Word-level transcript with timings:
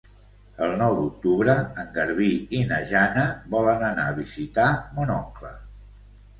El 0.67 0.71
nou 0.77 0.95
d'octubre 0.99 1.55
en 1.83 1.91
Garbí 1.99 2.31
i 2.61 2.63
na 2.73 2.81
Jana 2.93 3.27
volen 3.59 3.87
anar 3.93 4.09
a 4.15 4.19
visitar 4.25 4.69
mon 4.99 5.17
oncle. 5.21 5.57